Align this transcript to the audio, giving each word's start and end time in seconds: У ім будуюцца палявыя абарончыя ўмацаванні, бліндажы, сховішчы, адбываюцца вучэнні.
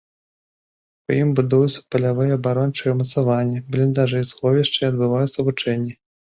У 1.11 1.17
ім 1.23 1.29
будуюцца 1.39 1.75
палявыя 1.97 2.31
абарончыя 2.41 2.89
ўмацаванні, 2.95 3.63
бліндажы, 3.77 4.25
сховішчы, 4.33 4.81
адбываюцца 4.91 5.39
вучэнні. 5.51 5.93